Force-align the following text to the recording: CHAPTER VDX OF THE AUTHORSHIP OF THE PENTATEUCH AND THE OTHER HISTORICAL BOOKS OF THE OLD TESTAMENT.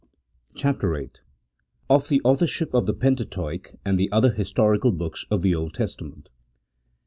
CHAPTER 0.55 0.89
VDX 0.93 1.19
OF 1.87 2.07
THE 2.07 2.21
AUTHORSHIP 2.23 2.73
OF 2.73 2.87
THE 2.87 2.93
PENTATEUCH 2.95 3.75
AND 3.85 3.99
THE 3.99 4.11
OTHER 4.11 4.31
HISTORICAL 4.31 4.93
BOOKS 4.93 5.27
OF 5.29 5.43
THE 5.43 5.53
OLD 5.53 5.75
TESTAMENT. 5.75 6.27